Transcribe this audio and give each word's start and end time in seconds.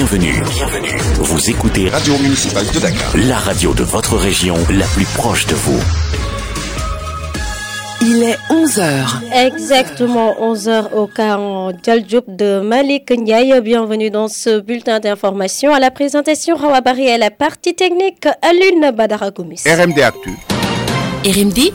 bienvenue. 0.00 0.40
Bienvenue. 0.54 0.96
Vous 1.16 1.50
écoutez 1.50 1.90
Radio 1.90 2.16
Municipale 2.22 2.64
de 2.72 2.78
Dakar. 2.78 3.14
la 3.18 3.36
radio 3.36 3.74
de 3.74 3.82
votre 3.82 4.16
région, 4.16 4.54
la 4.70 4.86
plus 4.86 5.04
proche 5.04 5.44
de 5.46 5.54
vous. 5.54 5.78
Il 8.00 8.22
est 8.22 8.38
11h. 8.48 9.46
Exactement 9.46 10.34
11h 10.40 10.94
au 10.94 11.06
camp 11.06 11.72
Djaldjoub 11.84 12.22
de 12.28 12.60
Malik 12.60 13.10
Ndiaye. 13.10 13.60
Bienvenue 13.60 14.08
dans 14.08 14.28
ce 14.28 14.60
bulletin 14.60 15.00
d'information. 15.00 15.74
À 15.74 15.78
la 15.80 15.90
présentation, 15.90 16.56
Rawa 16.56 16.80
Barry 16.80 17.06
et 17.06 17.18
la 17.18 17.30
partie 17.30 17.74
technique, 17.74 18.26
Alune 18.40 18.92
Badara 18.96 19.30
Gomis. 19.30 19.60
RMD 19.66 19.98
Actu. 20.00 20.30
RMD 21.26 21.74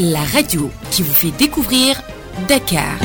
La 0.00 0.24
radio 0.34 0.68
qui 0.90 1.02
vous 1.02 1.14
fait 1.14 1.32
découvrir 1.38 2.02
Dakar. 2.48 2.98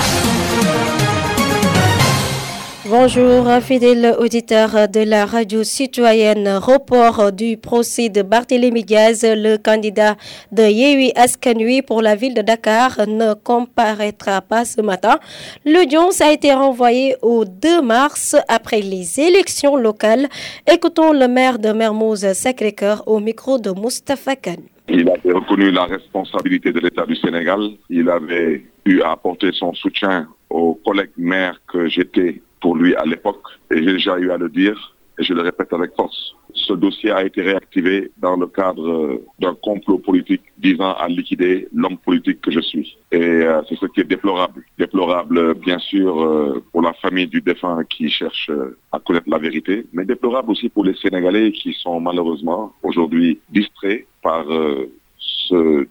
Bonjour, 2.91 3.47
fidèles 3.61 4.17
auditeurs 4.19 4.89
de 4.89 4.99
la 4.99 5.25
radio 5.25 5.63
citoyenne. 5.63 6.49
Report 6.49 7.31
du 7.31 7.55
procès 7.55 8.09
de 8.09 8.21
Barthélémy 8.21 8.83
Diaz, 8.83 9.23
le 9.23 9.55
candidat 9.55 10.17
de 10.51 10.63
Yehui 10.63 11.13
Askanui 11.15 11.83
pour 11.83 12.01
la 12.01 12.15
ville 12.15 12.33
de 12.33 12.41
Dakar, 12.41 13.07
ne 13.07 13.33
comparaîtra 13.33 14.41
pas 14.41 14.65
ce 14.65 14.81
matin. 14.81 15.19
L'audience 15.65 16.19
a 16.19 16.33
été 16.33 16.53
renvoyée 16.53 17.15
au 17.21 17.45
2 17.45 17.81
mars 17.81 18.35
après 18.49 18.81
les 18.81 19.21
élections 19.21 19.77
locales. 19.77 20.27
Écoutons 20.69 21.13
le 21.13 21.29
maire 21.29 21.59
de 21.59 21.71
Mermoz 21.71 22.33
Sacré-Cœur 22.33 23.03
au 23.07 23.21
micro 23.21 23.57
de 23.57 23.71
Mustafa 23.71 24.35
Khan. 24.35 24.57
Il 24.89 25.09
avait 25.09 25.31
reconnu 25.31 25.71
la 25.71 25.85
responsabilité 25.85 26.73
de 26.73 26.81
l'État 26.81 27.05
du 27.05 27.15
Sénégal. 27.15 27.69
Il 27.89 28.09
avait 28.09 28.65
eu 28.83 29.01
à 29.01 29.11
apporter 29.11 29.51
son 29.53 29.73
soutien 29.73 30.27
aux 30.49 30.73
collègues 30.85 31.15
maires 31.15 31.61
que 31.71 31.87
j'étais 31.87 32.41
pour 32.61 32.75
lui 32.75 32.95
à 32.95 33.03
l'époque. 33.05 33.43
Et 33.71 33.77
j'ai 33.83 33.93
déjà 33.93 34.17
eu 34.19 34.31
à 34.31 34.37
le 34.37 34.49
dire, 34.49 34.95
et 35.19 35.23
je 35.23 35.33
le 35.33 35.41
répète 35.41 35.73
avec 35.73 35.93
force. 35.95 36.35
Ce 36.53 36.73
dossier 36.73 37.11
a 37.11 37.23
été 37.23 37.41
réactivé 37.41 38.11
dans 38.17 38.35
le 38.35 38.47
cadre 38.47 39.21
d'un 39.39 39.55
complot 39.55 39.97
politique 39.99 40.41
visant 40.59 40.93
à 40.93 41.07
liquider 41.07 41.67
l'homme 41.73 41.97
politique 41.97 42.41
que 42.41 42.51
je 42.51 42.59
suis. 42.59 42.97
Et 43.11 43.21
euh, 43.21 43.61
c'est 43.67 43.77
ce 43.77 43.85
qui 43.87 44.01
est 44.01 44.05
déplorable. 44.05 44.63
Déplorable, 44.77 45.55
bien 45.55 45.79
sûr, 45.79 46.21
euh, 46.21 46.63
pour 46.71 46.81
la 46.81 46.93
famille 46.93 47.27
du 47.27 47.41
défunt 47.41 47.83
qui 47.89 48.09
cherche 48.09 48.49
euh, 48.49 48.77
à 48.91 48.99
connaître 48.99 49.29
la 49.29 49.37
vérité, 49.37 49.85
mais 49.93 50.05
déplorable 50.05 50.51
aussi 50.51 50.69
pour 50.69 50.83
les 50.83 50.95
Sénégalais 50.95 51.51
qui 51.51 51.73
sont 51.73 51.99
malheureusement 51.99 52.73
aujourd'hui 52.83 53.39
distraits 53.49 54.05
par 54.21 54.45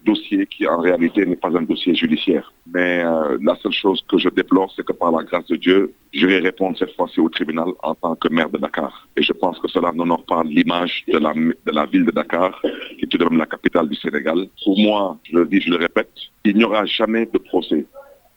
dossier 0.04 0.46
qui 0.46 0.66
en 0.66 0.78
réalité 0.80 1.24
n'est 1.26 1.36
pas 1.36 1.56
un 1.56 1.62
dossier 1.62 1.94
judiciaire. 1.94 2.52
Mais 2.66 3.02
euh, 3.04 3.38
la 3.42 3.56
seule 3.56 3.72
chose 3.72 4.04
que 4.08 4.18
je 4.18 4.28
déplore, 4.28 4.72
c'est 4.74 4.84
que 4.84 4.92
par 4.92 5.12
la 5.12 5.22
grâce 5.24 5.46
de 5.46 5.56
Dieu, 5.56 5.92
je 6.12 6.26
vais 6.26 6.38
répondre 6.38 6.76
cette 6.78 6.94
fois-ci 6.96 7.20
au 7.20 7.28
tribunal 7.28 7.68
en 7.82 7.94
tant 7.94 8.14
que 8.16 8.28
maire 8.28 8.50
de 8.50 8.58
Dakar. 8.58 9.08
Et 9.16 9.22
je 9.22 9.32
pense 9.32 9.58
que 9.58 9.68
cela 9.68 9.92
n'honore 9.92 10.24
pas 10.24 10.42
l'image 10.44 11.04
de 11.08 11.18
la, 11.18 11.32
de 11.34 11.72
la 11.72 11.86
ville 11.86 12.04
de 12.04 12.10
Dakar, 12.10 12.60
qui 12.98 13.04
est 13.04 13.08
tout 13.08 13.18
de 13.18 13.24
même 13.24 13.38
la 13.38 13.46
capitale 13.46 13.88
du 13.88 13.96
Sénégal. 13.96 14.46
Pour 14.64 14.78
moi, 14.78 15.18
je 15.24 15.36
le 15.36 15.46
dis, 15.46 15.60
je 15.60 15.70
le 15.70 15.76
répète, 15.76 16.10
il 16.44 16.56
n'y 16.56 16.64
aura 16.64 16.84
jamais 16.86 17.26
de 17.26 17.38
procès. 17.38 17.86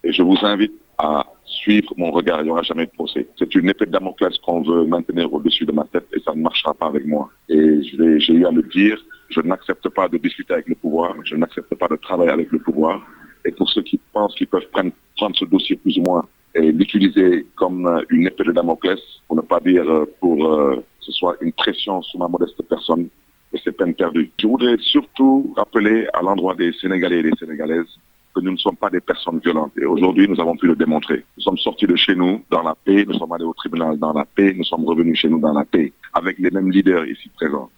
Et 0.04 0.12
je 0.12 0.22
vous 0.22 0.38
invite 0.44 0.74
à 0.98 1.26
suivre 1.46 1.94
mon 1.98 2.12
regard, 2.12 2.42
il 2.42 2.46
n'y 2.46 2.50
aura 2.50 2.62
jamais 2.64 2.86
de 2.86 2.92
procès. 2.92 3.28
C'est 3.38 3.54
une 3.56 3.70
épée 3.70 3.86
de 3.86 3.92
Damoclès 3.92 4.38
qu'on 4.40 4.62
veut 4.62 4.86
maintenir 4.86 5.34
au-dessus 5.34 5.66
de 5.66 5.72
ma 5.72 5.86
tête 5.86 6.08
et 6.14 6.20
ça 6.20 6.34
ne 6.34 6.42
marchera 6.42 6.74
pas 6.74 6.88
avec 6.88 7.06
moi. 7.06 7.30
Et 7.50 7.82
j'ai 7.84 8.34
eu 8.34 8.46
à 8.46 8.52
le 8.52 8.64
dire, 8.64 8.98
je 9.30 9.42
n'accepte 9.42 9.88
pas 9.90 10.08
de 10.08 10.18
discuter 10.18 10.54
avec 10.54 10.68
le 10.68 10.76
pouvoir, 10.76 11.13
je 11.26 11.36
n'accepte 11.36 11.74
pas 11.76 11.88
de 11.88 11.96
travailler 11.96 12.32
avec 12.32 12.52
le 12.52 12.60
pouvoir. 12.60 13.02
Et 13.46 13.52
pour 13.52 13.70
ceux 13.70 13.82
qui 13.82 14.00
pensent 14.14 14.36
qu'ils 14.36 14.48
peuvent 14.48 14.68
prendre, 14.72 14.92
ce 15.36 15.46
dossier 15.46 15.76
plus 15.76 15.98
ou 16.00 16.04
moins 16.04 16.26
et 16.56 16.72
l'utiliser 16.72 17.46
comme 17.56 18.04
une 18.10 18.28
épée 18.28 18.44
de 18.44 18.52
Damoclès, 18.52 19.00
pour 19.28 19.36
ne 19.38 19.42
pas 19.42 19.60
dire 19.60 19.86
pour 20.20 20.46
euh, 20.46 20.76
que 20.76 20.82
ce 21.06 21.12
soit 21.12 21.36
une 21.42 21.52
pression 21.54 22.02
sur 22.02 22.20
ma 22.20 22.28
modeste 22.28 22.62
personne, 22.70 23.08
et 23.54 23.60
c'est 23.64 23.72
peine 23.72 23.94
perdue. 23.94 24.32
Je 24.40 24.48
voudrais 24.48 24.78
surtout 24.80 25.54
rappeler 25.56 26.08
à 26.14 26.22
l'endroit 26.22 26.56
des 26.56 26.72
Sénégalais 26.74 27.20
et 27.20 27.24
des 27.24 27.38
Sénégalaises 27.40 27.98
que 28.34 28.42
nous 28.42 28.52
ne 28.52 28.58
sommes 28.58 28.76
pas 28.76 28.90
des 28.90 29.00
personnes 29.00 29.40
violentes. 29.40 29.74
Et 29.80 29.86
aujourd'hui, 29.86 30.28
nous 30.28 30.40
avons 30.40 30.56
pu 30.58 30.68
le 30.68 30.76
démontrer. 30.76 31.24
Nous 31.38 31.44
sommes 31.44 31.58
sortis 31.58 31.86
de 31.86 31.96
chez 31.96 32.16
nous 32.16 32.42
dans 32.50 32.64
la 32.64 32.76
paix, 32.76 33.06
nous 33.08 33.14
sommes 33.14 33.32
allés 33.32 33.44
au 33.46 33.54
tribunal 33.54 33.98
dans 33.98 34.14
la 34.14 34.26
paix, 34.26 34.54
nous 34.56 34.64
sommes 34.64 34.86
revenus 34.86 35.20
chez 35.20 35.30
nous 35.30 35.40
dans 35.40 35.54
la 35.54 35.66
paix, 35.66 35.94
avec 36.14 36.40
les 36.40 36.50
mêmes 36.50 36.72
leaders 36.72 37.06
ici 37.06 37.30
présents. 37.36 37.70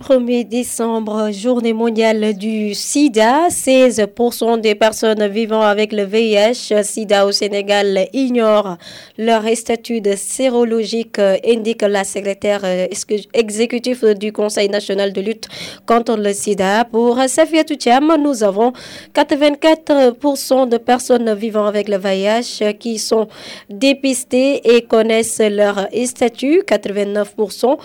1er 0.00 0.44
décembre, 0.44 1.30
journée 1.30 1.74
mondiale 1.74 2.32
du 2.34 2.74
sida. 2.74 3.48
16% 3.48 4.60
des 4.60 4.74
personnes 4.74 5.26
vivant 5.28 5.60
avec 5.60 5.92
le 5.92 6.04
VIH-sida 6.04 7.26
au 7.26 7.32
Sénégal 7.32 8.08
ignorent 8.14 8.78
leur 9.18 9.42
statut 9.54 10.00
sérologique, 10.16 11.18
indique 11.18 11.82
la 11.82 12.04
secrétaire 12.04 12.62
exécutive 13.34 14.14
du 14.18 14.32
Conseil 14.32 14.70
national 14.70 15.12
de 15.12 15.20
lutte 15.20 15.48
contre 15.84 16.16
le 16.16 16.32
sida. 16.32 16.86
Pour 16.86 17.18
Safia 17.28 17.64
Toutiam, 17.64 18.16
nous 18.22 18.42
avons 18.42 18.72
84% 19.14 20.68
de 20.68 20.78
personnes 20.78 21.34
vivant 21.34 21.66
avec 21.66 21.88
le 21.90 21.98
VIH 21.98 22.72
qui 22.78 22.98
sont 22.98 23.28
dépistées 23.68 24.76
et 24.76 24.82
connaissent 24.82 25.40
leur 25.40 25.86
statut. 26.06 26.62
89% 26.66 27.76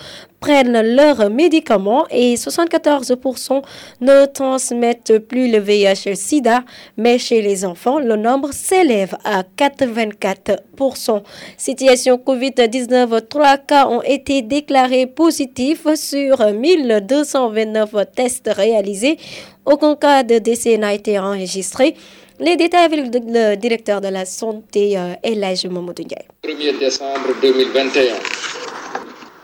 prennent 0.46 0.80
leurs 0.94 1.28
médicaments 1.28 2.06
et 2.08 2.36
74% 2.36 3.62
ne 4.00 4.26
transmettent 4.26 5.18
plus 5.18 5.50
le 5.50 5.58
VIH-Sida, 5.58 6.62
mais 6.96 7.18
chez 7.18 7.42
les 7.42 7.64
enfants, 7.64 7.98
le 7.98 8.14
nombre 8.14 8.52
s'élève 8.52 9.16
à 9.24 9.42
84%. 9.42 11.22
Situation 11.56 12.22
Covid-19, 12.24 13.26
trois 13.28 13.58
cas 13.58 13.88
ont 13.88 14.02
été 14.02 14.42
déclarés 14.42 15.08
positifs 15.08 15.92
sur 15.96 16.38
1229 16.52 17.90
tests 18.14 18.48
réalisés. 18.54 19.16
Aucun 19.64 19.96
cas 19.96 20.22
de 20.22 20.38
décès 20.38 20.78
n'a 20.78 20.94
été 20.94 21.18
enregistré. 21.18 21.96
Les 22.38 22.54
détails 22.54 22.84
avec 22.84 23.00
le 23.12 23.56
directeur 23.56 24.00
de 24.00 24.08
la 24.08 24.24
santé, 24.24 24.96
Elage 25.24 25.66
Momodou 25.66 26.04
Ndiaye. 26.04 26.28
1er 26.44 26.78
décembre 26.78 27.34
2021, 27.42 28.14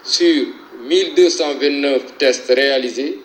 sur 0.05 0.62
1229 0.83 2.19
tests 2.19 2.49
réalisés, 2.55 3.19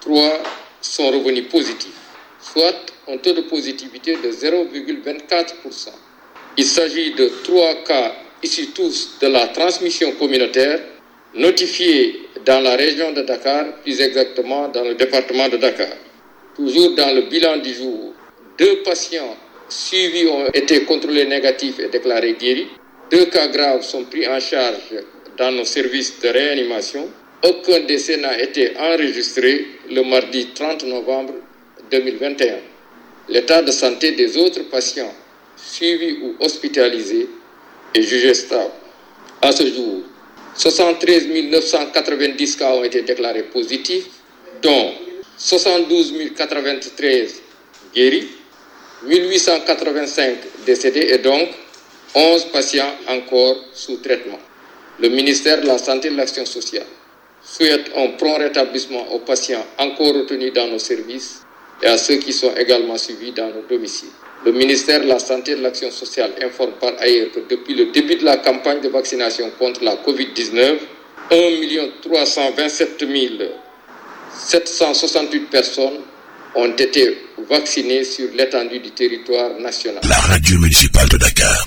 3 0.00 0.42
sont 0.80 1.10
revenus 1.10 1.48
positifs, 1.48 1.98
soit 2.40 2.74
un 3.08 3.16
taux 3.18 3.32
de 3.32 3.42
positivité 3.42 4.16
de 4.16 4.30
0,24%. 4.30 5.88
Il 6.56 6.64
s'agit 6.64 7.12
de 7.14 7.30
3 7.44 7.74
cas 7.86 8.12
issus 8.42 8.68
tous 8.68 9.18
de 9.20 9.28
la 9.28 9.48
transmission 9.48 10.12
communautaire 10.12 10.80
notifiés 11.34 12.28
dans 12.44 12.60
la 12.60 12.76
région 12.76 13.12
de 13.12 13.22
Dakar, 13.22 13.76
plus 13.82 14.00
exactement 14.00 14.68
dans 14.68 14.82
le 14.84 14.94
département 14.94 15.48
de 15.48 15.56
Dakar. 15.58 15.94
Toujours 16.56 16.94
dans 16.94 17.14
le 17.14 17.22
bilan 17.22 17.58
du 17.58 17.72
jour, 17.74 18.12
deux 18.58 18.82
patients 18.82 19.36
suivis 19.68 20.26
ont 20.26 20.46
été 20.52 20.84
contrôlés 20.84 21.26
négatifs 21.26 21.78
et 21.78 21.88
déclarés 21.88 22.34
guéris. 22.34 22.66
Deux 23.10 23.26
cas 23.26 23.48
graves 23.48 23.82
sont 23.82 24.04
pris 24.04 24.26
en 24.26 24.40
charge 24.40 24.94
dans 25.40 25.50
nos 25.50 25.64
services 25.64 26.20
de 26.20 26.28
réanimation. 26.28 27.08
Aucun 27.42 27.80
décès 27.80 28.18
n'a 28.18 28.38
été 28.38 28.76
enregistré 28.76 29.66
le 29.90 30.02
mardi 30.02 30.48
30 30.54 30.84
novembre 30.84 31.32
2021. 31.90 32.56
L'état 33.30 33.62
de 33.62 33.72
santé 33.72 34.12
des 34.12 34.36
autres 34.36 34.64
patients 34.70 35.14
suivis 35.56 36.18
ou 36.22 36.34
hospitalisés 36.44 37.26
est 37.94 38.02
jugé 38.02 38.34
stable. 38.34 38.70
À 39.40 39.50
ce 39.50 39.66
jour, 39.66 40.02
73 40.54 41.28
990 41.28 42.56
cas 42.56 42.74
ont 42.74 42.84
été 42.84 43.00
déclarés 43.00 43.44
positifs, 43.44 44.08
dont 44.60 44.92
72 45.38 46.14
093 46.36 47.40
guéris, 47.94 48.28
1885 49.06 50.36
décédés 50.66 51.08
et 51.14 51.18
donc 51.18 51.48
11 52.14 52.44
patients 52.52 52.94
encore 53.08 53.56
sous 53.72 53.96
traitement. 53.96 54.38
Le 55.00 55.08
ministère 55.08 55.62
de 55.62 55.66
la 55.66 55.78
Santé 55.78 56.08
et 56.08 56.10
de 56.10 56.16
l'Action 56.18 56.44
sociale 56.44 56.84
souhaite 57.42 57.90
un 57.96 58.08
prompt 58.18 58.36
rétablissement 58.38 59.10
aux 59.12 59.20
patients 59.20 59.64
encore 59.78 60.12
retenus 60.14 60.52
dans 60.52 60.66
nos 60.68 60.78
services 60.78 61.40
et 61.82 61.86
à 61.86 61.96
ceux 61.96 62.16
qui 62.16 62.34
sont 62.34 62.52
également 62.54 62.98
suivis 62.98 63.32
dans 63.32 63.48
nos 63.48 63.62
domiciles. 63.68 64.10
Le 64.44 64.52
ministère 64.52 65.00
de 65.00 65.06
la 65.06 65.18
Santé 65.18 65.52
et 65.52 65.56
de 65.56 65.62
l'Action 65.62 65.90
sociale 65.90 66.32
informe 66.42 66.72
par 66.78 66.92
ailleurs 67.00 67.28
que 67.32 67.40
depuis 67.48 67.74
le 67.74 67.86
début 67.86 68.16
de 68.16 68.24
la 68.26 68.36
campagne 68.38 68.82
de 68.82 68.88
vaccination 68.90 69.50
contre 69.58 69.82
la 69.84 69.96
COVID-19, 69.96 70.76
1 71.30 71.88
327 72.02 73.02
768 74.38 75.40
personnes 75.50 76.00
ont 76.54 76.72
été 76.76 77.16
vaccinées 77.48 78.04
sur 78.04 78.28
l'étendue 78.34 78.80
du 78.80 78.90
territoire 78.90 79.58
national. 79.60 80.00
La 80.06 80.18
radio 80.18 80.58
municipale 80.58 81.08
de 81.08 81.16
Dakar. 81.16 81.64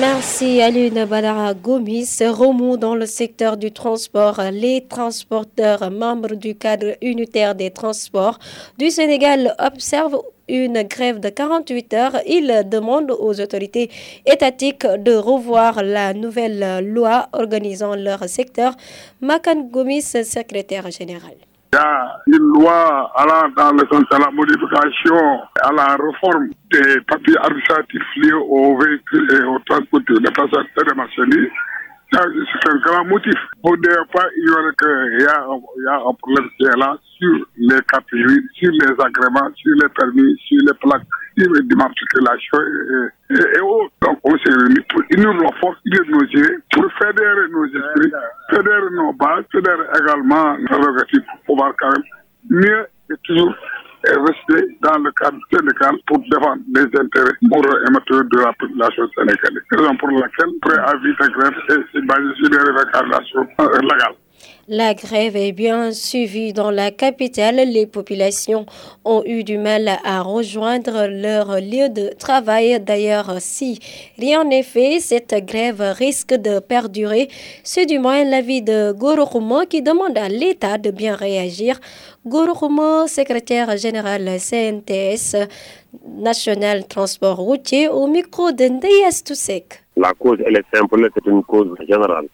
Merci 0.00 0.60
Alune 0.62 1.04
Badara 1.06 1.54
Gomis. 1.54 2.18
Remous 2.20 2.76
dans 2.76 2.94
le 2.94 3.04
secteur 3.04 3.56
du 3.56 3.72
transport. 3.72 4.40
Les 4.52 4.86
transporteurs 4.86 5.90
membres 5.90 6.36
du 6.36 6.54
cadre 6.54 6.96
unitaire 7.02 7.56
des 7.56 7.72
transports 7.72 8.38
du 8.78 8.90
Sénégal 8.90 9.56
observent 9.58 10.22
une 10.48 10.82
grève 10.84 11.18
de 11.18 11.30
48 11.30 11.94
heures. 11.94 12.20
Ils 12.26 12.62
demandent 12.70 13.10
aux 13.10 13.40
autorités 13.40 13.90
étatiques 14.24 14.86
de 14.86 15.14
revoir 15.16 15.82
la 15.82 16.14
nouvelle 16.14 16.84
loi 16.86 17.28
organisant 17.32 17.96
leur 17.96 18.28
secteur. 18.28 18.76
Makan 19.20 19.68
Gomis, 19.68 20.02
secrétaire 20.02 20.88
général. 20.92 21.34
Il 21.70 21.76
y 21.76 21.78
a 21.78 22.18
une 22.26 22.52
loi 22.54 23.12
allant 23.14 23.50
dans 23.54 23.72
le 23.72 23.86
sens 23.92 24.02
de 24.10 24.16
la 24.18 24.30
modification, 24.30 25.40
à 25.62 25.72
la 25.72 25.96
réforme 25.96 26.48
des 26.72 27.00
papiers 27.02 27.36
administratifs 27.42 28.16
liés 28.16 28.32
aux 28.32 28.78
véhicules 28.78 29.28
et 29.32 29.44
aux 29.44 29.58
transports 29.68 30.00
de 30.00 30.30
passagers 30.30 30.70
et 30.80 30.88
de 30.88 30.94
marchandises 30.94 31.50
c'est 32.10 32.70
un 32.70 32.78
grand 32.78 33.04
motif. 33.04 33.34
Pour 33.62 33.76
ne 33.76 34.12
pas 34.12 34.26
ignorer 34.36 34.72
qu'il 34.78 35.20
y, 35.20 35.24
y 35.24 35.88
a 35.88 35.96
un 35.96 36.14
problème 36.14 36.48
qui 36.56 36.64
est 36.64 36.76
là 36.76 36.96
sur 37.18 37.46
les 37.58 37.80
catégories, 37.92 38.46
sur 38.54 38.70
les 38.70 39.04
agréments, 39.04 39.50
sur 39.54 39.74
les 39.82 39.88
permis, 39.90 40.36
sur 40.46 40.58
les 40.64 40.74
plaques 40.80 41.02
et, 41.38 43.34
et, 43.34 43.56
et, 43.56 43.60
autres. 43.60 43.92
Donc 44.02 44.18
on 44.24 44.36
s'est 44.38 44.52
réunis 44.52 44.84
pour 44.88 45.02
unir 45.10 45.34
nos 45.34 45.52
forces, 45.60 45.78
unir 45.84 46.02
nos 46.08 46.24
idées, 46.24 46.56
pour 46.72 46.84
fédérer 47.00 47.48
nos 47.50 47.66
esprits, 47.66 48.12
fédérer 48.50 48.90
nos 48.92 49.12
bases, 49.12 49.44
fédérer 49.52 49.84
également 50.00 50.58
nos 50.58 50.66
prérogatives 50.66 51.22
pour 51.22 51.40
pouvoir 51.46 51.72
quand 51.78 51.90
même 51.90 52.02
mieux 52.50 52.86
et 53.10 53.14
toujours 53.24 53.54
et 54.06 54.10
rester 54.10 54.78
dans 54.82 54.98
le 54.98 55.10
cadre 55.12 55.38
sénégal 55.52 55.96
pour 56.06 56.18
défendre 56.20 56.62
les 56.74 56.82
intérêts 56.82 57.34
moraux 57.42 57.78
et 57.86 57.90
matériels 57.90 58.28
de 58.30 58.38
la 58.38 58.52
population 58.52 59.08
sénégalaise. 59.16 59.64
Raison 59.72 59.96
pour 59.96 60.10
laquelle, 60.10 60.52
préavis 60.62 61.14
de 61.18 61.26
grève 61.34 61.52
est 61.68 62.06
basé 62.06 62.34
sur 62.36 62.48
les 62.48 62.58
revendications 62.58 63.48
légales. 63.82 64.27
La 64.70 64.92
grève 64.92 65.34
est 65.34 65.52
bien 65.52 65.92
suivie 65.92 66.52
dans 66.52 66.70
la 66.70 66.90
capitale. 66.90 67.56
Les 67.56 67.86
populations 67.86 68.66
ont 69.02 69.22
eu 69.24 69.42
du 69.42 69.56
mal 69.56 69.88
à 70.04 70.20
rejoindre 70.20 71.06
leur 71.06 71.56
lieu 71.58 71.88
de 71.88 72.10
travail. 72.18 72.78
D'ailleurs, 72.78 73.36
si 73.38 73.78
rien 74.18 74.44
n'est 74.44 74.62
fait, 74.62 75.00
cette 75.00 75.34
grève 75.46 75.80
risque 75.96 76.34
de 76.34 76.58
perdurer. 76.58 77.28
C'est 77.64 77.86
du 77.86 77.98
moins 77.98 78.24
l'avis 78.24 78.60
de 78.60 78.92
Gorokumo 78.92 79.64
qui 79.64 79.80
demande 79.80 80.18
à 80.18 80.28
l'État 80.28 80.76
de 80.76 80.90
bien 80.90 81.14
réagir. 81.14 81.80
Gorokumo, 82.26 83.06
secrétaire 83.06 83.74
général 83.78 84.28
CNTS, 84.38 85.48
National 86.06 86.86
Transport 86.86 87.38
Routier, 87.38 87.88
au 87.88 88.06
micro 88.06 88.52
de 88.52 88.64
Ndeyas 88.64 89.22
Toussek. 89.24 89.82
La 89.96 90.12
cause, 90.12 90.38
elle 90.44 90.58
est 90.58 90.76
simple, 90.76 91.08
c'est 91.14 91.26
une 91.26 91.42
cause 91.42 91.74
générale, 91.88 92.26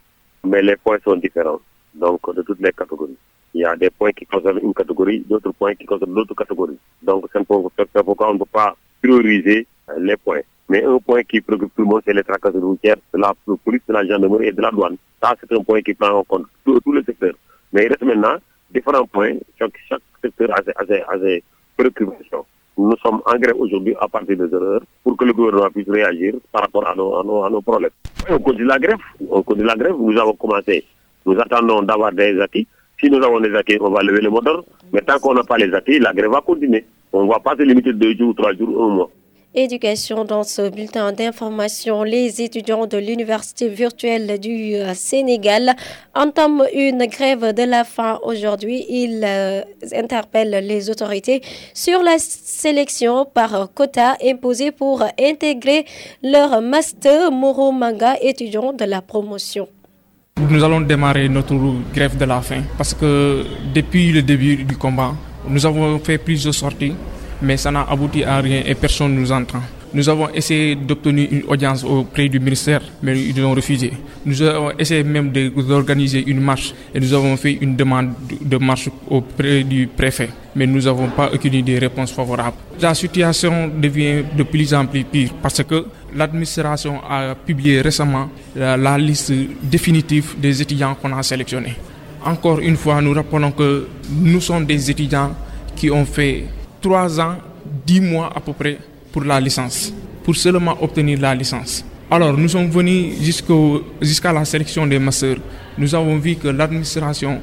mais 0.43 0.63
les 0.63 0.75
points 0.77 0.99
sont 1.05 1.15
différents 1.15 1.61
donc 1.95 2.35
de 2.35 2.43
toutes 2.43 2.61
les 2.61 2.73
catégories. 2.73 3.17
Il 3.55 3.61
y 3.61 3.65
a 3.65 3.77
des 3.77 3.91
points 3.91 4.13
qui 4.13 4.27
concernent 4.27 4.59
une 4.63 4.75
catégorie, 4.75 5.25
d'autres 5.29 5.53
points 5.53 5.75
qui 5.75 5.87
concernent 5.87 6.15
l'autre 6.15 6.35
catégorie. 6.35 6.79
Donc 7.03 7.27
c'est 7.33 7.45
pourquoi 7.47 8.31
on 8.31 8.35
ne 8.35 8.39
peut 8.39 8.45
pas 8.53 8.77
prioriser 9.01 9.67
les 9.99 10.17
points. 10.17 10.41
Mais 10.69 10.83
un 10.83 10.99
point 10.99 11.23
qui 11.23 11.41
préoccupe 11.41 11.75
tout 11.77 11.83
le 11.83 11.89
monde, 11.89 12.03
c'est 12.05 12.15
les 12.15 12.23
tracasseries 12.23 12.59
routières, 12.61 12.97
de 13.13 13.19
la 13.19 13.35
police, 13.65 13.83
de 13.87 13.93
la 13.93 14.05
gendarmerie 14.07 14.49
et 14.49 14.53
de 14.53 14.63
la 14.63 14.71
douane. 14.71 14.97
Ça, 15.23 15.35
c'est 15.39 15.55
un 15.55 15.63
point 15.63 15.83
qui 15.83 15.95
prend 15.95 16.11
en 16.19 16.25
compte 16.25 16.47
tous 16.65 16.93
les 16.93 17.03
secteurs. 17.05 17.35
Mais 17.73 17.85
il 17.85 17.89
reste 17.89 18.03
maintenant 18.03 18.37
différents 18.71 19.07
points. 19.07 19.35
Chaque, 19.59 19.75
chaque 19.89 20.03
secteur 20.23 20.49
a 20.53 20.63
ses, 20.63 21.03
a 21.03 21.19
ses 21.19 21.43
préoccupations. 21.77 22.47
Nous 22.77 22.97
sommes 23.03 23.21
en 23.27 23.37
grève 23.37 23.57
aujourd'hui 23.57 23.95
à 24.01 24.09
partir 24.09 24.37
des 24.37 24.53
erreurs 24.53 24.81
pour 25.05 25.17
que 25.17 25.25
le 25.25 25.33
gouvernement 25.33 25.71
puisse 25.71 25.89
réagir 25.89 26.35
par 26.51 26.63
rapport 26.63 26.89
à 26.89 26.95
nos, 26.95 27.15
à 27.17 27.23
nos, 27.23 27.45
à 27.45 27.51
nos 27.51 27.61
problèmes. 27.61 27.91
On 28.29 28.39
continue 28.39 28.65
la 28.65 28.79
grève. 28.79 28.99
On 29.31 29.43
continue 29.43 29.67
la 29.67 29.77
grève. 29.77 29.95
Nous 29.97 30.19
avons 30.19 30.35
commencé 30.35 30.85
nous 31.27 31.39
attendons 31.39 31.83
d'avoir 31.83 32.13
des 32.13 32.41
acquis. 32.41 32.67
Si 33.01 33.11
nous 33.11 33.23
avons 33.23 33.41
des 33.41 33.55
acquis, 33.55 33.77
on 33.81 33.91
va 33.91 34.03
lever 34.03 34.21
le 34.21 34.31
moteur. 34.31 34.65
Mais 34.93 35.01
tant 35.01 35.19
qu'on 35.19 35.35
n'a 35.35 35.43
pas 35.43 35.57
les 35.59 35.73
acquis, 35.75 35.99
la 35.99 36.13
grève 36.13 36.31
va 36.31 36.41
continuer. 36.41 36.85
On 37.13 37.25
ne 37.25 37.29
va 37.31 37.39
pas 37.41 37.57
se 37.57 37.63
limiter 37.63 37.93
deux 37.93 38.15
jours, 38.17 38.35
trois 38.35 38.55
jours, 38.55 38.85
un 38.85 38.89
mois. 38.95 39.11
Éducation 39.57 40.25
dans 40.25 40.43
ce 40.43 40.69
bulletin 40.69 41.13
d'information. 41.13 42.03
Les 42.03 42.43
étudiants 42.43 42.89
de 42.89 42.99
l'Université 42.99 43.69
virtuelle 43.69 44.41
du 44.41 44.75
Sénégal 44.95 45.77
entament 46.13 46.65
une 46.75 47.07
grève 47.07 47.53
de 47.55 47.63
la 47.63 47.85
faim 47.85 48.19
aujourd'hui. 48.25 48.85
Ils 48.89 49.23
euh, 49.25 49.63
interpellent 49.95 50.67
les 50.67 50.91
autorités 50.91 51.41
sur 51.73 52.03
la 52.03 52.19
sélection 52.19 53.27
par 53.27 53.73
quota 53.73 54.17
imposée 54.25 54.73
pour 54.73 55.05
intégrer 55.21 55.85
leur 56.25 56.61
master 56.61 57.31
Moro 57.31 57.71
Manga 57.71 58.17
étudiant 58.21 58.73
de 58.73 58.85
la 58.85 59.03
promotion. 59.03 59.69
Nous 60.41 60.65
allons 60.65 60.81
démarrer 60.81 61.29
notre 61.29 61.55
grève 61.95 62.17
de 62.19 62.25
la 62.25 62.41
faim 62.43 62.65
parce 62.77 62.93
que 62.93 63.45
depuis 63.73 64.11
le 64.11 64.21
début 64.21 64.65
du 64.65 64.77
combat, 64.77 65.15
nous 65.49 65.65
avons 65.65 66.01
fait 66.01 66.19
plusieurs 66.19 66.55
sorties, 66.55 66.93
mais 67.41 67.57
ça 67.57 67.71
n'a 67.71 67.83
abouti 67.89 68.25
à 68.25 68.39
rien 68.41 68.63
et 68.67 68.75
personne 68.75 69.15
ne 69.15 69.21
nous 69.21 69.31
entend. 69.31 69.61
Nous 69.95 70.09
avons 70.09 70.29
essayé 70.35 70.75
d'obtenir 70.75 71.29
une 71.31 71.45
audience 71.47 71.85
auprès 71.85 72.29
du 72.29 72.41
ministère, 72.41 72.83
mais 73.01 73.17
ils 73.17 73.41
ont 73.45 73.55
refusé. 73.55 73.93
Nous 74.27 74.43
avons 74.43 74.73
essayé 74.77 75.05
même 75.05 75.31
d'organiser 75.31 76.25
une 76.27 76.41
marche 76.41 76.75
et 76.93 76.99
nous 76.99 77.15
avons 77.15 77.37
fait 77.37 77.53
une 77.61 77.77
demande 77.77 78.11
de 78.41 78.57
marche 78.57 78.89
auprès 79.09 79.63
du 79.63 79.87
préfet, 79.87 80.31
mais 80.57 80.67
nous 80.67 80.81
n'avons 80.83 81.07
pas 81.11 81.31
obtenu 81.33 81.63
des 81.63 81.79
réponses 81.79 82.11
favorables. 82.11 82.57
La 82.81 82.93
situation 82.93 83.69
devient 83.69 84.25
de 84.37 84.43
plus 84.43 84.75
en 84.75 84.85
plus 84.87 85.05
pire 85.05 85.31
parce 85.41 85.63
que 85.63 85.87
l'administration 86.13 87.01
a 87.09 87.37
publié 87.37 87.81
récemment 87.81 88.29
la, 88.57 88.77
la 88.77 88.99
liste 88.99 89.33
définitive 89.63 90.35
des 90.39 90.61
étudiants 90.61 90.97
qu'on 91.01 91.17
a 91.17 91.23
sélectionnés. 91.23 91.77
Encore 92.25 92.59
une 92.59 92.77
fois, 92.77 93.01
nous 93.01 93.13
rappelons 93.13 93.53
que 93.53 93.87
nous 94.11 94.41
sommes 94.41 94.67
des 94.67 94.91
étudiants 94.91 95.37
qui 95.77 95.89
ont 95.89 96.05
fait 96.05 96.47
trois 96.81 97.21
ans, 97.21 97.37
dix 97.87 98.01
mois 98.01 98.33
à 98.35 98.41
peu 98.41 98.53
près 98.55 98.79
pour 99.15 99.23
la 99.23 99.39
licence, 99.39 99.93
pour 100.25 100.35
seulement 100.35 100.77
obtenir 100.83 101.21
la 101.21 101.33
licence. 101.37 101.85
Alors, 102.11 102.37
nous 102.37 102.49
sommes 102.49 102.69
venus 102.69 103.15
jusqu'à 104.03 104.33
la 104.33 104.45
sélection 104.45 104.85
des 104.89 104.99
masters. 104.99 105.37
Nous 105.79 105.95
avons 105.95 106.19
vu 106.19 106.35
que 106.35 106.49
l'administration, 106.49 107.41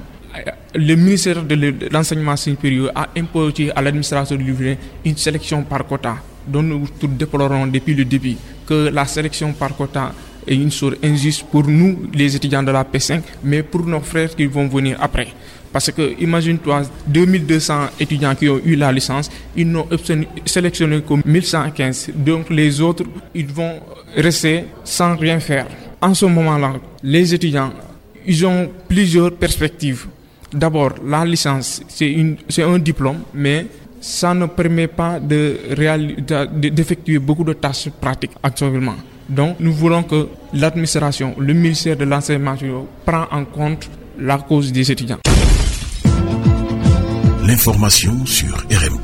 le 0.75 0.95
ministère 0.95 1.41
de 1.43 1.55
l'enseignement 1.89 2.35
supérieur 2.35 2.91
a 2.93 3.07
imposé 3.17 3.71
à 3.73 3.81
l'administration 3.81 4.35
de 4.35 4.41
l'UVN 4.43 4.75
une 5.05 5.15
sélection 5.15 5.63
par 5.63 5.85
quota, 5.87 6.17
dont 6.45 6.61
nous 6.61 6.85
déplorons 7.03 7.67
depuis 7.67 7.93
le 7.95 8.03
début 8.03 8.35
que 8.67 8.89
la 8.89 9.05
sélection 9.05 9.53
par 9.53 9.73
quota 9.73 10.11
est 10.47 10.55
une 10.55 10.71
chose 10.71 10.95
injuste 11.03 11.45
pour 11.51 11.67
nous, 11.67 12.09
les 12.13 12.35
étudiants 12.35 12.63
de 12.63 12.71
la 12.71 12.83
P5, 12.83 13.21
mais 13.43 13.63
pour 13.63 13.85
nos 13.85 14.01
frères 14.01 14.35
qui 14.35 14.45
vont 14.45 14.67
venir 14.67 14.97
après. 14.99 15.27
Parce 15.71 15.89
que, 15.91 16.19
imagine-toi, 16.19 16.83
2200 17.07 17.73
étudiants 17.99 18.35
qui 18.35 18.49
ont 18.49 18.59
eu 18.65 18.75
la 18.75 18.91
licence, 18.91 19.29
ils 19.55 19.69
n'ont 19.69 19.87
sélectionné 20.45 21.01
que 21.01 21.13
1115. 21.25 22.11
Donc, 22.15 22.49
les 22.49 22.81
autres, 22.81 23.05
ils 23.33 23.47
vont 23.47 23.79
rester 24.15 24.65
sans 24.83 25.15
rien 25.15 25.39
faire. 25.39 25.67
En 26.01 26.13
ce 26.13 26.25
moment-là, 26.25 26.73
les 27.03 27.33
étudiants, 27.33 27.71
ils 28.25 28.45
ont 28.45 28.69
plusieurs 28.89 29.31
perspectives. 29.31 30.07
D'abord, 30.53 30.95
la 31.05 31.23
licence, 31.23 31.81
c'est 31.87 32.63
un 32.63 32.79
diplôme, 32.79 33.19
mais 33.33 33.67
ça 34.01 34.33
ne 34.33 34.47
permet 34.47 34.87
pas 34.87 35.19
d'effectuer 35.19 37.13
de 37.13 37.19
beaucoup 37.19 37.45
de 37.45 37.53
tâches 37.53 37.89
pratiques 38.01 38.31
actuellement. 38.43 38.95
Donc, 39.31 39.55
nous 39.61 39.71
voulons 39.73 40.03
que 40.03 40.27
l'administration, 40.53 41.33
le 41.39 41.53
ministère 41.53 41.95
de 41.95 42.03
l'enseignement 42.03 42.55
prend 43.05 43.27
en 43.31 43.45
compte 43.45 43.89
la 44.19 44.37
cause 44.37 44.73
des 44.73 44.91
étudiants. 44.91 45.19
L'information 47.47 48.25
sur 48.25 48.53
RMD. 48.69 49.00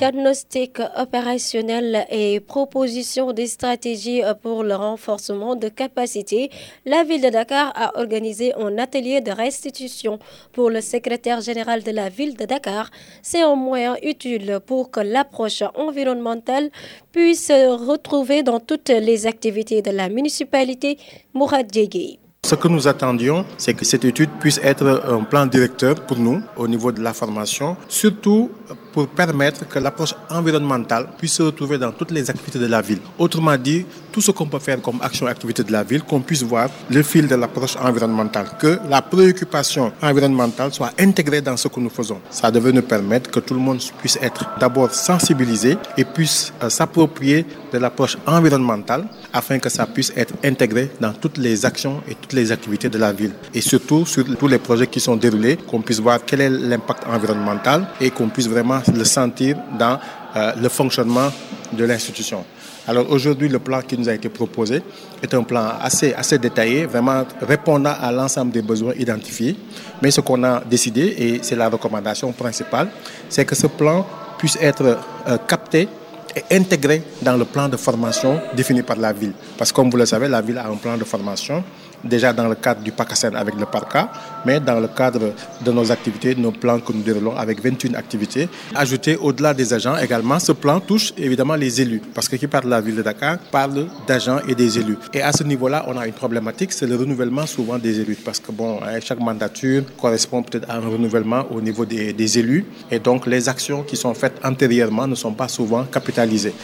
Diagnostic 0.00 0.80
opérationnel 0.96 2.06
et 2.10 2.40
proposition 2.40 3.34
des 3.34 3.46
stratégies 3.46 4.22
pour 4.40 4.62
le 4.64 4.74
renforcement 4.74 5.56
de 5.56 5.68
capacité, 5.68 6.48
la 6.86 7.04
ville 7.04 7.20
de 7.20 7.28
Dakar 7.28 7.70
a 7.76 7.98
organisé 7.98 8.54
un 8.54 8.78
atelier 8.78 9.20
de 9.20 9.30
restitution 9.30 10.18
pour 10.54 10.70
le 10.70 10.80
secrétaire 10.80 11.42
général 11.42 11.82
de 11.82 11.90
la 11.90 12.08
ville 12.08 12.34
de 12.34 12.46
Dakar. 12.46 12.88
C'est 13.20 13.42
un 13.42 13.56
moyen 13.56 13.94
utile 14.02 14.60
pour 14.64 14.90
que 14.90 15.00
l'approche 15.00 15.62
environnementale 15.74 16.70
puisse 17.12 17.50
retrouver 17.50 18.42
dans 18.42 18.58
toutes 18.58 18.88
les 18.88 19.26
activités 19.26 19.82
de 19.82 19.90
la 19.90 20.08
municipalité 20.08 20.96
Mourad 21.34 21.66
Djegui. 21.70 22.18
Ce 22.42 22.54
que 22.54 22.68
nous 22.68 22.88
attendions, 22.88 23.44
c'est 23.58 23.74
que 23.74 23.84
cette 23.84 24.04
étude 24.06 24.30
puisse 24.40 24.58
être 24.64 25.02
un 25.06 25.22
plan 25.24 25.44
directeur 25.44 25.94
pour 26.06 26.16
nous 26.18 26.40
au 26.56 26.66
niveau 26.66 26.90
de 26.90 27.02
la 27.02 27.12
formation, 27.12 27.76
surtout 27.86 28.50
pour 28.92 29.08
permettre 29.08 29.68
que 29.68 29.78
l'approche 29.78 30.14
environnementale 30.30 31.08
puisse 31.18 31.34
se 31.34 31.42
retrouver 31.42 31.78
dans 31.78 31.92
toutes 31.92 32.10
les 32.10 32.28
activités 32.28 32.58
de 32.58 32.66
la 32.66 32.80
ville. 32.80 33.00
Autrement 33.18 33.56
dit, 33.56 33.84
tout 34.12 34.20
ce 34.20 34.30
qu'on 34.30 34.46
peut 34.46 34.58
faire 34.58 34.80
comme 34.82 35.00
action 35.02 35.26
et 35.28 35.30
activité 35.30 35.62
de 35.62 35.72
la 35.72 35.82
ville, 35.84 36.02
qu'on 36.02 36.20
puisse 36.20 36.42
voir 36.42 36.68
le 36.90 37.02
fil 37.02 37.26
de 37.28 37.34
l'approche 37.34 37.76
environnementale, 37.76 38.46
que 38.58 38.78
la 38.88 39.02
préoccupation 39.02 39.92
environnementale 40.02 40.72
soit 40.72 40.92
intégrée 40.98 41.40
dans 41.40 41.56
ce 41.56 41.68
que 41.68 41.80
nous 41.80 41.90
faisons. 41.90 42.20
Ça 42.30 42.50
devait 42.50 42.72
nous 42.72 42.82
permettre 42.82 43.30
que 43.30 43.40
tout 43.40 43.54
le 43.54 43.60
monde 43.60 43.80
puisse 43.98 44.18
être 44.20 44.44
d'abord 44.58 44.92
sensibilisé 44.92 45.76
et 45.96 46.04
puisse 46.04 46.52
euh, 46.62 46.68
s'approprier 46.68 47.46
de 47.72 47.78
l'approche 47.78 48.16
environnementale 48.26 49.06
afin 49.32 49.58
que 49.58 49.68
ça 49.68 49.86
puisse 49.86 50.12
être 50.16 50.34
intégré 50.44 50.90
dans 51.00 51.12
toutes 51.12 51.38
les 51.38 51.64
actions 51.64 52.02
et 52.08 52.14
toutes 52.14 52.32
les 52.32 52.50
activités 52.50 52.88
de 52.88 52.98
la 52.98 53.12
ville. 53.12 53.32
Et 53.54 53.60
surtout 53.60 54.04
sur 54.06 54.24
tous 54.36 54.48
les 54.48 54.58
projets 54.58 54.86
qui 54.86 55.00
sont 55.00 55.16
déroulés, 55.16 55.56
qu'on 55.56 55.80
puisse 55.80 56.00
voir 56.00 56.20
quel 56.26 56.40
est 56.40 56.50
l'impact 56.50 57.04
environnemental 57.06 57.86
et 58.00 58.10
qu'on 58.10 58.28
puisse 58.28 58.48
vraiment 58.48 58.79
le 58.94 59.04
sentir 59.04 59.56
dans 59.78 59.98
euh, 60.36 60.52
le 60.60 60.68
fonctionnement 60.68 61.30
de 61.72 61.84
l'institution. 61.84 62.44
Alors 62.88 63.10
aujourd'hui, 63.10 63.48
le 63.48 63.58
plan 63.58 63.82
qui 63.82 63.96
nous 63.96 64.08
a 64.08 64.14
été 64.14 64.28
proposé 64.28 64.82
est 65.22 65.34
un 65.34 65.42
plan 65.42 65.72
assez, 65.80 66.14
assez 66.14 66.38
détaillé, 66.38 66.86
vraiment 66.86 67.24
répondant 67.40 67.94
à 68.00 68.10
l'ensemble 68.10 68.52
des 68.52 68.62
besoins 68.62 68.94
identifiés. 68.98 69.56
Mais 70.02 70.10
ce 70.10 70.20
qu'on 70.20 70.42
a 70.44 70.60
décidé, 70.60 71.14
et 71.18 71.38
c'est 71.42 71.56
la 71.56 71.68
recommandation 71.68 72.32
principale, 72.32 72.88
c'est 73.28 73.44
que 73.44 73.54
ce 73.54 73.66
plan 73.66 74.06
puisse 74.38 74.56
être 74.60 74.98
euh, 75.28 75.36
capté 75.46 75.88
et 76.34 76.54
intégré 76.56 77.02
dans 77.22 77.36
le 77.36 77.44
plan 77.44 77.68
de 77.68 77.76
formation 77.76 78.40
défini 78.54 78.82
par 78.82 78.96
la 78.96 79.12
ville. 79.12 79.32
Parce 79.58 79.72
que 79.72 79.76
comme 79.76 79.90
vous 79.90 79.96
le 79.96 80.06
savez, 80.06 80.28
la 80.28 80.40
ville 80.40 80.58
a 80.58 80.68
un 80.68 80.76
plan 80.76 80.96
de 80.96 81.04
formation 81.04 81.62
déjà 82.04 82.32
dans 82.32 82.48
le 82.48 82.54
cadre 82.54 82.82
du 82.82 82.92
PACASEN 82.92 83.34
avec 83.36 83.54
le 83.54 83.66
PARCA, 83.66 84.10
mais 84.44 84.60
dans 84.60 84.80
le 84.80 84.88
cadre 84.88 85.32
de 85.64 85.72
nos 85.72 85.90
activités, 85.90 86.34
nos 86.34 86.52
plans 86.52 86.80
que 86.80 86.92
nous 86.92 87.02
déroulons 87.02 87.36
avec 87.36 87.62
21 87.62 87.94
activités. 87.94 88.48
Ajouter 88.74 89.16
au-delà 89.16 89.54
des 89.54 89.72
agents 89.72 89.96
également, 89.96 90.38
ce 90.38 90.52
plan 90.52 90.80
touche 90.80 91.12
évidemment 91.16 91.54
les 91.56 91.80
élus, 91.80 92.02
parce 92.14 92.28
que 92.28 92.36
qui 92.36 92.46
parle 92.46 92.64
de 92.64 92.70
la 92.70 92.80
ville 92.80 92.96
de 92.96 93.02
Dakar 93.02 93.38
parle 93.50 93.86
d'agents 94.06 94.38
et 94.48 94.54
des 94.54 94.78
élus. 94.78 94.96
Et 95.12 95.22
à 95.22 95.32
ce 95.32 95.42
niveau-là, 95.44 95.84
on 95.88 95.96
a 95.96 96.06
une 96.06 96.12
problématique, 96.12 96.72
c'est 96.72 96.86
le 96.86 96.96
renouvellement 96.96 97.46
souvent 97.46 97.78
des 97.78 98.00
élus, 98.00 98.16
parce 98.24 98.40
que 98.40 98.52
bon, 98.52 98.80
hein, 98.82 98.98
chaque 99.00 99.20
mandature 99.20 99.82
correspond 100.00 100.42
peut-être 100.42 100.68
à 100.70 100.76
un 100.76 100.80
renouvellement 100.80 101.44
au 101.50 101.60
niveau 101.60 101.84
des 101.84 102.38
élus, 102.38 102.64
et 102.90 102.98
donc 102.98 103.26
les 103.26 103.48
actions 103.48 103.82
qui 103.82 103.96
sont 103.96 104.14
faites 104.14 104.38
antérieurement 104.44 105.06
ne 105.06 105.14
sont 105.14 105.32
pas 105.32 105.48
souvent 105.48 105.84
capitalisées. 105.84 106.54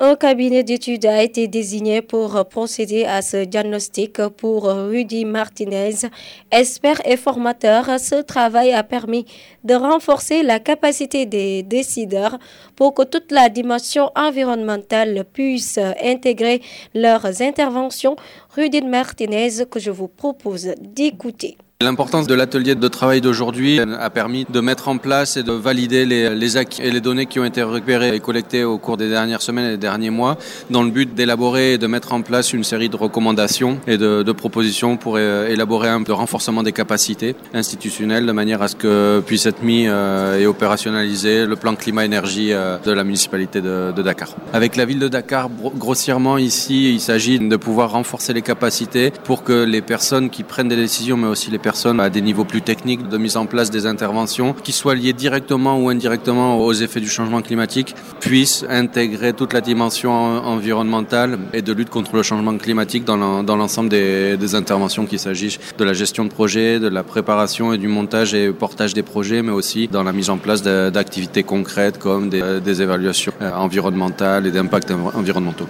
Un 0.00 0.14
cabinet 0.14 0.62
d'études 0.62 1.06
a 1.06 1.24
été 1.24 1.48
désigné 1.48 2.02
pour 2.02 2.44
procéder 2.48 3.04
à 3.04 3.20
ce 3.20 3.38
diagnostic 3.44 4.22
pour 4.28 4.66
Rudy 4.66 5.24
Martinez. 5.24 6.06
Expert 6.52 7.00
et 7.04 7.16
formateur, 7.16 7.98
ce 7.98 8.22
travail 8.22 8.72
a 8.72 8.84
permis 8.84 9.26
de 9.64 9.74
renforcer 9.74 10.44
la 10.44 10.60
capacité 10.60 11.26
des 11.26 11.64
décideurs 11.64 12.38
pour 12.76 12.94
que 12.94 13.02
toute 13.02 13.32
la 13.32 13.48
dimension 13.48 14.12
environnementale 14.14 15.24
puisse 15.32 15.80
intégrer 16.00 16.62
leurs 16.94 17.42
interventions. 17.42 18.14
Rudy 18.54 18.82
Martinez, 18.82 19.66
que 19.68 19.80
je 19.80 19.90
vous 19.90 20.06
propose 20.06 20.74
d'écouter. 20.80 21.58
L'importance 21.80 22.26
de 22.26 22.34
l'atelier 22.34 22.74
de 22.74 22.88
travail 22.88 23.20
d'aujourd'hui 23.20 23.78
a 23.78 24.10
permis 24.10 24.44
de 24.50 24.58
mettre 24.58 24.88
en 24.88 24.98
place 24.98 25.36
et 25.36 25.44
de 25.44 25.52
valider 25.52 26.04
les, 26.06 26.56
acquis 26.56 26.82
et 26.82 26.90
les 26.90 27.00
données 27.00 27.26
qui 27.26 27.38
ont 27.38 27.44
été 27.44 27.62
récupérées 27.62 28.16
et 28.16 28.18
collectées 28.18 28.64
au 28.64 28.78
cours 28.78 28.96
des 28.96 29.08
dernières 29.08 29.42
semaines 29.42 29.66
et 29.66 29.70
des 29.70 29.76
derniers 29.76 30.10
mois 30.10 30.38
dans 30.70 30.82
le 30.82 30.90
but 30.90 31.14
d'élaborer 31.14 31.74
et 31.74 31.78
de 31.78 31.86
mettre 31.86 32.12
en 32.12 32.22
place 32.22 32.52
une 32.52 32.64
série 32.64 32.88
de 32.88 32.96
recommandations 32.96 33.78
et 33.86 33.96
de, 33.96 34.32
propositions 34.32 34.96
pour 34.96 35.20
élaborer 35.20 35.88
un 35.88 36.00
de 36.00 36.10
renforcement 36.10 36.64
des 36.64 36.72
capacités 36.72 37.36
institutionnelles 37.54 38.26
de 38.26 38.32
manière 38.32 38.60
à 38.60 38.66
ce 38.66 38.74
que 38.74 39.22
puisse 39.24 39.46
être 39.46 39.62
mis 39.62 39.84
euh, 39.86 40.40
et 40.40 40.48
opérationnalisé 40.48 41.46
le 41.46 41.54
plan 41.54 41.76
climat-énergie 41.76 42.54
euh, 42.54 42.78
de 42.78 42.90
la 42.90 43.04
municipalité 43.04 43.60
de, 43.60 43.92
de 43.92 44.02
Dakar. 44.02 44.30
Avec 44.52 44.74
la 44.74 44.84
ville 44.84 44.98
de 44.98 45.06
Dakar, 45.06 45.48
grossièrement 45.76 46.38
ici, 46.38 46.92
il 46.92 47.00
s'agit 47.00 47.38
de 47.38 47.56
pouvoir 47.56 47.92
renforcer 47.92 48.32
les 48.32 48.42
capacités 48.42 49.12
pour 49.22 49.44
que 49.44 49.62
les 49.62 49.80
personnes 49.80 50.28
qui 50.28 50.42
prennent 50.42 50.66
des 50.66 50.74
décisions, 50.74 51.16
mais 51.16 51.28
aussi 51.28 51.52
les 51.52 51.58
personnes 51.58 51.67
à 51.68 52.10
des 52.10 52.22
niveaux 52.22 52.44
plus 52.44 52.62
techniques 52.62 53.08
de 53.08 53.18
mise 53.18 53.36
en 53.36 53.46
place 53.46 53.70
des 53.70 53.86
interventions 53.86 54.54
qui 54.54 54.72
soient 54.72 54.94
liées 54.94 55.12
directement 55.12 55.78
ou 55.78 55.90
indirectement 55.90 56.58
aux 56.58 56.72
effets 56.72 57.00
du 57.00 57.08
changement 57.08 57.42
climatique 57.42 57.94
puissent 58.20 58.64
intégrer 58.68 59.34
toute 59.34 59.52
la 59.52 59.60
dimension 59.60 60.10
environnementale 60.12 61.38
et 61.52 61.62
de 61.62 61.72
lutte 61.72 61.90
contre 61.90 62.16
le 62.16 62.22
changement 62.22 62.56
climatique 62.56 63.04
dans 63.04 63.56
l'ensemble 63.56 63.90
des, 63.90 64.54
interventions 64.54 65.04
qu'il 65.04 65.18
s'agisse 65.18 65.58
de 65.76 65.84
la 65.84 65.92
gestion 65.92 66.24
de 66.24 66.30
projets, 66.30 66.80
de 66.80 66.88
la 66.88 67.02
préparation 67.02 67.72
et 67.74 67.78
du 67.78 67.88
montage 67.88 68.32
et 68.32 68.50
portage 68.50 68.94
des 68.94 69.02
projets, 69.02 69.42
mais 69.42 69.52
aussi 69.52 69.88
dans 69.88 70.02
la 70.02 70.12
mise 70.12 70.30
en 70.30 70.38
place 70.38 70.62
d'activités 70.62 71.42
concrètes 71.42 71.98
comme 71.98 72.30
des, 72.30 72.60
des 72.60 72.82
évaluations 72.82 73.32
environnementales 73.40 74.46
et 74.46 74.50
d'impacts 74.50 74.90
environnementaux. 75.14 75.68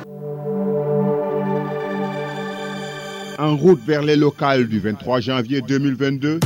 En 3.39 3.57
route 3.57 3.81
vers 3.87 4.03
les 4.03 4.17
locales 4.17 4.67
du 4.67 4.81
23 4.81 5.21
janvier 5.21 5.63
2022, 5.63 6.41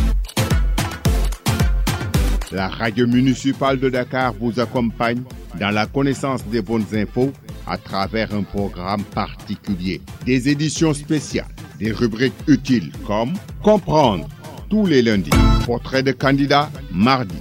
la 2.53 2.69
radio 2.69 3.07
municipale 3.07 3.81
de 3.81 3.89
Dakar 3.89 4.35
vous 4.39 4.61
accompagne 4.61 5.23
dans 5.59 5.71
la 5.71 5.87
connaissance 5.87 6.45
des 6.47 6.61
bonnes 6.61 6.85
infos 6.93 7.33
à 7.67 7.79
travers 7.79 8.35
un 8.35 8.43
programme 8.43 9.03
particulier, 9.05 10.03
des 10.27 10.51
éditions 10.51 10.93
spéciales, 10.93 11.47
des 11.79 11.93
rubriques 11.93 12.35
utiles 12.47 12.93
comme 13.07 13.33
Comprendre 13.63 14.29
tous 14.69 14.87
les 14.87 15.01
lundis, 15.03 15.31
Portrait 15.65 16.03
de 16.03 16.13
candidat 16.13 16.71
mardi, 16.93 17.37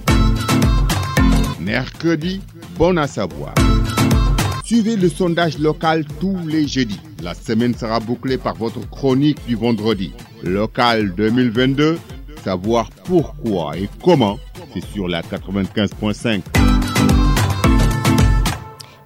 mercredi, 1.60 2.40
Bon 2.78 2.96
à 2.96 3.06
savoir. 3.06 3.54
Suivez 4.72 4.96
le 4.96 5.10
sondage 5.10 5.58
local 5.58 6.06
tous 6.18 6.38
les 6.46 6.66
jeudis. 6.66 6.98
La 7.22 7.34
semaine 7.34 7.74
sera 7.74 8.00
bouclée 8.00 8.38
par 8.38 8.54
votre 8.54 8.80
chronique 8.88 9.36
du 9.46 9.54
vendredi. 9.54 10.14
Local 10.42 11.14
2022, 11.14 11.98
savoir 12.42 12.88
pourquoi 13.04 13.76
et 13.76 13.90
comment, 14.02 14.38
c'est 14.72 14.82
sur 14.82 15.08
la 15.08 15.20
95.5. 15.20 16.61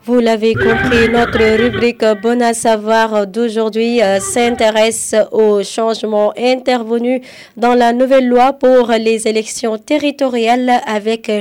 Vous 0.06 0.20
l'avez 0.20 0.54
compris, 0.54 1.08
notre 1.10 1.56
rubrique 1.60 2.04
Bon 2.22 2.40
à 2.40 2.54
savoir 2.54 3.26
d'aujourd'hui 3.26 3.98
s'intéresse 4.20 5.16
aux 5.32 5.64
changements 5.64 6.32
intervenus 6.38 7.22
dans 7.56 7.74
la 7.74 7.92
nouvelle 7.92 8.28
loi 8.28 8.52
pour 8.52 8.86
les 8.92 9.26
élections 9.26 9.78
territoriales 9.78 10.80
avec 10.86 11.32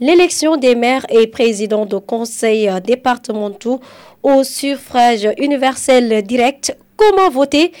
l'élection 0.00 0.56
des 0.56 0.74
maires 0.74 1.04
et 1.10 1.26
présidents 1.26 1.84
de 1.84 1.98
conseils 1.98 2.70
départementaux 2.82 3.80
au 4.22 4.42
suffrage 4.42 5.28
universel 5.36 6.22
direct. 6.22 6.74
Comment 6.96 7.28
voter? 7.28 7.72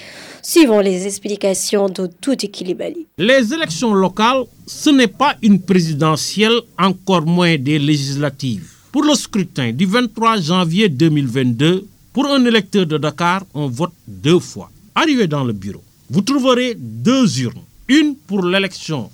Suivons 0.42 0.80
les 0.80 1.06
explications 1.06 1.88
de 1.88 2.06
Touti 2.20 2.50
Kilibali. 2.50 3.06
Les 3.16 3.54
élections 3.54 3.94
locales, 3.94 4.42
ce 4.66 4.90
n'est 4.90 5.06
pas 5.06 5.36
une 5.40 5.62
présidentielle, 5.62 6.60
encore 6.78 7.22
moins 7.22 7.56
des 7.56 7.78
législatives. 7.78 8.73
Pour 8.94 9.02
le 9.02 9.14
scrutin 9.16 9.72
du 9.72 9.86
23 9.86 10.40
janvier 10.40 10.88
2022, 10.88 11.84
pour 12.12 12.26
un 12.28 12.44
électeur 12.44 12.86
de 12.86 12.96
Dakar, 12.96 13.42
on 13.52 13.66
vote 13.66 13.90
deux 14.06 14.38
fois. 14.38 14.70
Arrivé 14.94 15.26
dans 15.26 15.42
le 15.42 15.52
bureau, 15.52 15.82
vous 16.08 16.20
trouverez 16.20 16.76
deux 16.78 17.40
urnes. 17.40 17.64
Une 17.88 18.14
pour 18.14 18.44
l'élection 18.46 19.10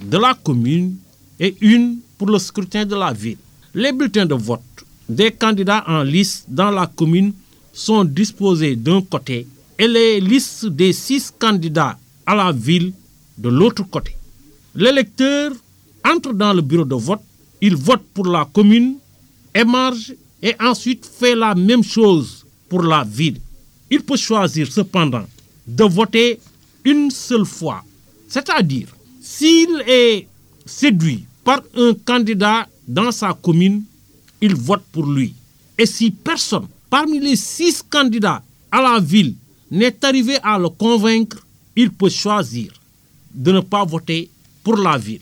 de 0.00 0.16
la 0.16 0.32
commune 0.32 0.96
et 1.38 1.54
une 1.60 1.98
pour 2.16 2.28
le 2.30 2.38
scrutin 2.38 2.86
de 2.86 2.94
la 2.96 3.12
ville. 3.12 3.36
Les 3.74 3.92
bulletins 3.92 4.24
de 4.24 4.32
vote 4.32 4.62
des 5.06 5.30
candidats 5.32 5.84
en 5.86 6.02
liste 6.02 6.46
dans 6.48 6.70
la 6.70 6.86
commune 6.86 7.34
sont 7.74 8.04
disposés 8.04 8.74
d'un 8.74 9.02
côté 9.02 9.46
et 9.78 9.86
les 9.86 10.18
listes 10.22 10.64
des 10.64 10.94
six 10.94 11.30
candidats 11.38 11.98
à 12.24 12.34
la 12.34 12.52
ville 12.52 12.94
de 13.36 13.50
l'autre 13.50 13.82
côté. 13.82 14.16
L'électeur 14.74 15.52
entre 16.10 16.32
dans 16.32 16.54
le 16.54 16.62
bureau 16.62 16.86
de 16.86 16.94
vote, 16.94 17.20
il 17.60 17.76
vote 17.76 18.00
pour 18.14 18.24
la 18.26 18.46
commune, 18.50 18.94
émarge 19.54 20.14
et 20.42 20.54
ensuite 20.60 21.06
fait 21.06 21.34
la 21.34 21.54
même 21.54 21.82
chose 21.82 22.46
pour 22.68 22.82
la 22.82 23.04
ville. 23.04 23.40
Il 23.90 24.02
peut 24.02 24.16
choisir 24.16 24.70
cependant 24.70 25.26
de 25.66 25.84
voter 25.84 26.40
une 26.84 27.10
seule 27.10 27.44
fois, 27.44 27.84
c'est-à-dire 28.28 28.88
s'il 29.20 29.82
est 29.86 30.26
séduit 30.64 31.24
par 31.44 31.60
un 31.76 31.94
candidat 32.04 32.66
dans 32.86 33.12
sa 33.12 33.32
commune, 33.34 33.82
il 34.40 34.54
vote 34.54 34.82
pour 34.92 35.06
lui. 35.06 35.34
Et 35.78 35.86
si 35.86 36.10
personne 36.10 36.66
parmi 36.88 37.20
les 37.20 37.36
six 37.36 37.82
candidats 37.88 38.42
à 38.70 38.82
la 38.82 39.00
ville 39.00 39.34
n'est 39.70 40.04
arrivé 40.04 40.36
à 40.42 40.58
le 40.58 40.68
convaincre, 40.68 41.38
il 41.76 41.90
peut 41.90 42.08
choisir 42.08 42.72
de 43.32 43.52
ne 43.52 43.60
pas 43.60 43.84
voter 43.84 44.28
pour 44.64 44.76
la 44.76 44.98
ville. 44.98 45.20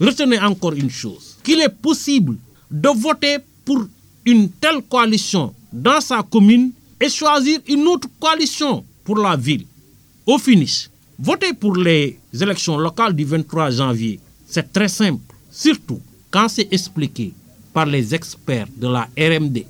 Retenez 0.00 0.40
encore 0.40 0.72
une 0.72 0.90
chose, 0.90 1.36
qu'il 1.44 1.60
est 1.60 1.68
possible 1.68 2.36
de 2.70 2.88
voter 2.88 3.38
pour 3.64 3.84
une 4.24 4.50
telle 4.50 4.82
coalition 4.88 5.54
dans 5.72 6.00
sa 6.00 6.22
commune 6.22 6.70
et 7.00 7.08
choisir 7.08 7.60
une 7.68 7.86
autre 7.86 8.08
coalition 8.20 8.84
pour 9.04 9.18
la 9.18 9.36
ville. 9.36 9.64
Au 10.26 10.38
finish, 10.38 10.88
voter 11.18 11.52
pour 11.52 11.76
les 11.76 12.18
élections 12.40 12.78
locales 12.78 13.14
du 13.14 13.24
23 13.24 13.70
janvier, 13.70 14.18
c'est 14.46 14.72
très 14.72 14.88
simple, 14.88 15.22
surtout 15.50 16.00
quand 16.30 16.48
c'est 16.48 16.72
expliqué 16.72 17.32
par 17.72 17.86
les 17.86 18.14
experts 18.14 18.68
de 18.76 18.88
la 18.88 19.08
RMD. 19.18 19.64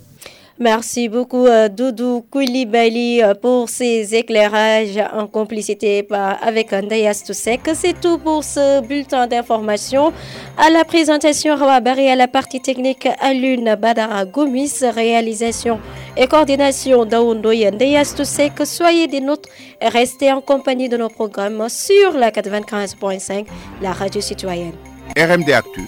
Merci 0.59 1.09
beaucoup 1.09 1.47
euh, 1.47 1.69
Doudou 1.69 2.25
Koulibaly 2.31 3.21
euh, 3.21 3.35
pour 3.35 3.69
ces 3.69 4.15
éclairages 4.15 5.01
en 5.13 5.27
complicité 5.27 6.07
avec 6.11 6.71
Ndayas 6.71 7.25
Toussek. 7.27 7.63
C'est 7.75 8.01
tout 8.01 8.19
pour 8.19 8.45
ce 8.45 8.81
bulletin 8.87 9.27
d'information. 9.27 10.13
À 10.57 10.71
la 10.71 10.85
présentation, 10.85 11.57
Rawabari 11.57 12.09
à 12.09 12.17
la 12.17 12.29
partie 12.29 12.61
technique, 12.61 13.09
Alune 13.21 13.75
Badara 13.75 14.25
Gomis, 14.25 14.73
réalisation 14.83 15.81
et 16.17 16.27
coordination 16.27 17.05
d'Aoundoy 17.05 17.71
Ndayas 17.71 18.15
Toussek. 18.17 18.65
Soyez 18.65 19.09
des 19.09 19.21
nôtres 19.21 19.49
et 19.81 19.89
restez 19.89 20.33
en 20.33 20.41
compagnie 20.41 20.89
de 20.89 20.97
nos 20.97 21.09
programmes 21.09 21.69
sur 21.69 22.13
la 22.13 22.31
95.5, 22.31 23.47
la 23.83 23.93
radio 23.93 24.21
citoyenne. 24.21 24.75
RMD 25.17 25.51
Actu. 25.51 25.83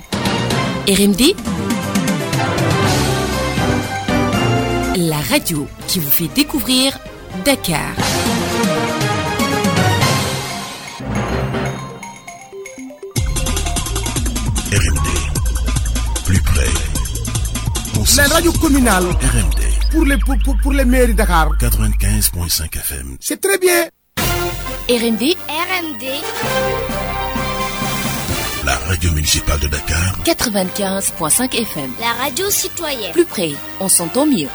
RMD 0.88 1.35
la 4.99 5.18
radio 5.18 5.66
qui 5.88 5.99
vous 5.99 6.11
fait 6.11 6.28
découvrir 6.35 6.99
Dakar. 7.44 7.94
RMD, 14.73 15.08
plus 16.25 16.40
près. 16.42 16.66
La 18.16 18.26
radio 18.35 18.52
communale. 18.52 19.04
RMD. 19.04 19.61
Pour 19.92 20.04
les, 20.04 20.16
pour, 20.18 20.56
pour 20.61 20.73
les 20.73 20.85
mairies 20.85 21.14
Dakar. 21.14 21.50
95.5 21.61 22.76
FM. 22.76 23.16
C'est 23.20 23.40
très 23.40 23.58
bien. 23.58 23.85
RMD. 24.88 25.23
RMD. 25.49 26.04
La 28.64 28.76
radio 28.88 29.12
municipale 29.12 29.61
de 29.61 29.68
Dakar. 29.68 30.18
95.5 30.25 31.54
FM. 31.54 31.92
La 32.00 32.12
radio 32.25 32.50
citoyenne. 32.50 33.12
Plus 33.12 33.25
près, 33.25 33.52
on 33.78 33.88
s'entend 33.88 34.26
mieux. 34.26 34.49